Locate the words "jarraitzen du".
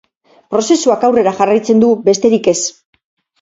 1.41-1.91